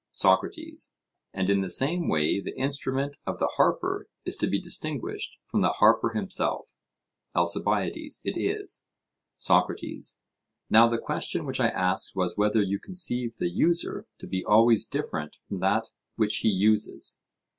[0.09, 0.95] SOCRATES:
[1.31, 5.61] And in the same way the instrument of the harper is to be distinguished from
[5.61, 6.71] the harper himself?
[7.35, 8.83] ALCIBIADES: It is.
[9.37, 10.19] SOCRATES:
[10.71, 14.87] Now the question which I asked was whether you conceive the user to be always
[14.87, 17.19] different from that which he uses?